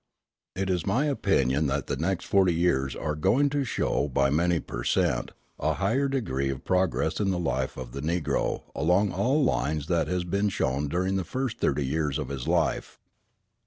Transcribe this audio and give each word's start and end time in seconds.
It 0.55 0.71
is 0.71 0.83
my 0.83 1.05
opinion 1.05 1.67
that 1.67 1.85
the 1.85 1.95
next 1.95 2.25
forty 2.25 2.55
years 2.55 2.95
are 2.95 3.13
going 3.13 3.51
to 3.51 3.63
show 3.63 4.07
by 4.07 4.31
many 4.31 4.59
per 4.59 4.83
cent. 4.83 5.29
a 5.59 5.73
higher 5.75 6.07
degree 6.07 6.49
of 6.49 6.65
progress 6.65 7.19
in 7.19 7.29
the 7.29 7.37
life 7.37 7.77
of 7.77 7.91
the 7.91 8.01
Negro 8.01 8.63
along 8.73 9.11
all 9.11 9.43
lines 9.43 9.85
than 9.85 10.07
has 10.07 10.23
been 10.23 10.49
shown 10.49 10.87
during 10.87 11.17
the 11.17 11.23
first 11.23 11.59
thirty 11.59 11.85
years 11.85 12.17
of 12.17 12.29
his 12.29 12.47
life. 12.47 12.97